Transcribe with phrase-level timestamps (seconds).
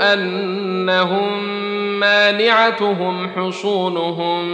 [0.00, 1.44] انهم
[2.00, 4.44] مانعتهم حصونهم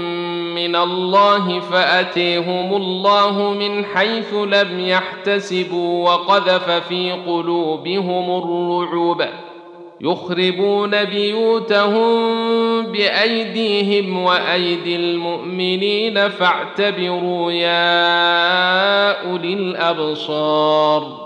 [0.55, 9.23] من الله فاتيهم الله من حيث لم يحتسبوا وقذف في قلوبهم الرعوب
[10.01, 12.13] يخربون بيوتهم
[12.87, 21.26] بايديهم وايدي المؤمنين فاعتبروا يا اولي الابصار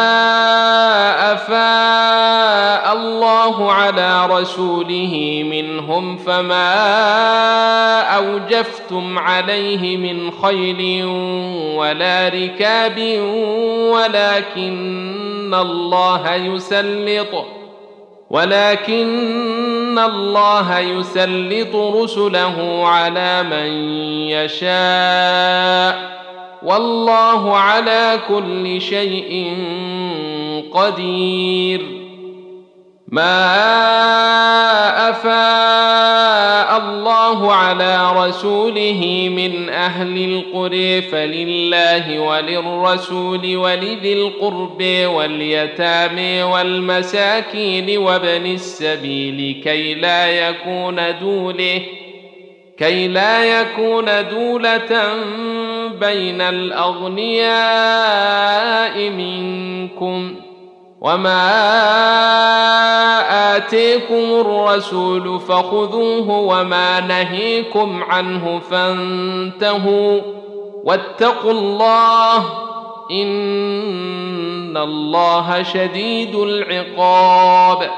[1.33, 6.67] افاء الله على رسوله منهم فما
[8.17, 11.05] اوجفتم عليه من خيل
[11.75, 12.99] ولا ركاب
[13.93, 17.45] ولكن الله يسلط
[18.29, 23.71] ولكن الله يسلط رسله على من
[24.29, 26.20] يشاء
[26.63, 29.55] والله على كل شيء
[30.73, 31.81] قدير
[33.07, 33.59] ما
[35.09, 44.83] افاء الله على رسوله من اهل القرى فلله وللرسول ولذي القرب
[45.15, 51.81] واليتامى والمساكين وابن السبيل كي لا يكون دوله
[52.79, 55.11] كي لا يكون دوله
[56.01, 60.35] بين الاغنياء منكم
[61.01, 61.47] وما
[63.57, 70.21] اتيكم الرسول فخذوه وما نهيكم عنه فانتهوا
[70.83, 72.37] واتقوا الله
[73.11, 77.89] ان الله شديد العقاب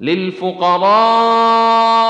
[0.00, 2.09] للفقراء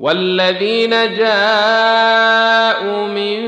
[0.00, 3.44] والذين جاءوا من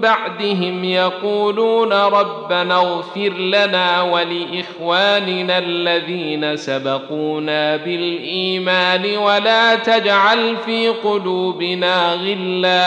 [0.00, 12.86] بعدهم يقولون ربنا اغفر لنا ولاخواننا الذين سبقونا بالايمان ولا تجعل في قلوبنا غلا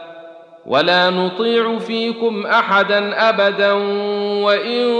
[0.65, 3.71] ولا نطيع فيكم احدا ابدا
[4.43, 4.93] وان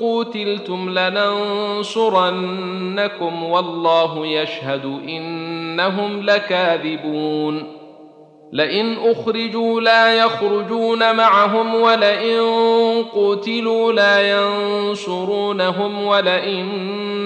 [0.00, 7.62] قوتلتم لننصرنكم والله يشهد انهم لكاذبون
[8.52, 12.40] لئن اخرجوا لا يخرجون معهم ولئن
[13.14, 16.68] قتلوا لا ينصرونهم ولئن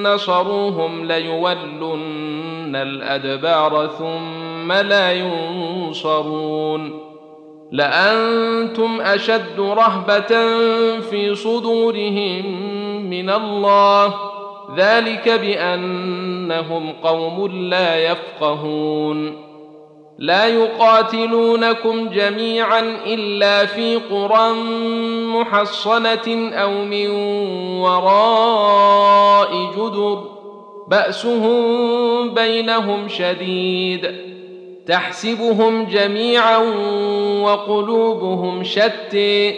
[0.02, 7.09] نصروهم ليولن الادبار ثم لا ينصرون
[7.72, 10.46] لانتم اشد رهبه
[11.00, 12.46] في صدورهم
[13.10, 14.14] من الله
[14.76, 19.50] ذلك بانهم قوم لا يفقهون
[20.18, 24.52] لا يقاتلونكم جميعا الا في قرى
[25.26, 27.10] محصنه او من
[27.80, 30.24] وراء جدر
[30.88, 34.29] باسهم بينهم شديد
[34.90, 36.56] تحسبهم جميعا
[37.42, 39.50] وقلوبهم شتى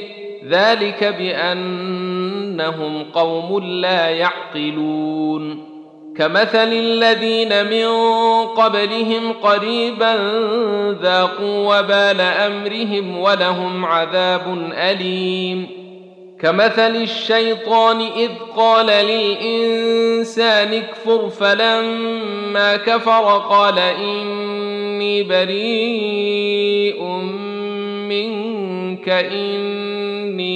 [0.49, 5.73] ذلك بانهم قوم لا يعقلون
[6.17, 7.89] كمثل الذين من
[8.47, 10.15] قبلهم قريبا
[11.03, 15.67] ذاقوا وبال امرهم ولهم عذاب اليم
[16.41, 24.52] كمثل الشيطان اذ قال للانسان اكفر فلما كفر قال ان
[25.03, 27.03] إني بريء
[28.09, 30.53] منك إني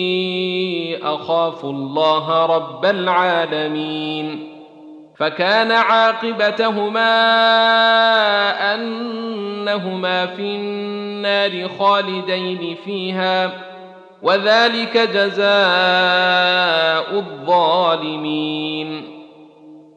[1.03, 4.47] أخاف الله رب العالمين
[5.19, 7.11] فكان عاقبتهما
[8.75, 13.51] أنهما في النار خالدين فيها
[14.23, 15.47] وذلك جزاء
[17.17, 19.16] الظالمين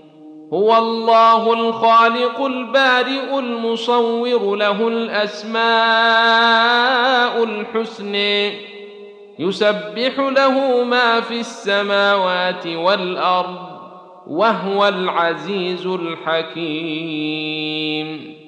[0.53, 8.15] هو الله الخالق البارئ المصور له الاسماء الحسن
[9.39, 13.59] يسبح له ما في السماوات والارض
[14.27, 18.40] وهو العزيز الحكيم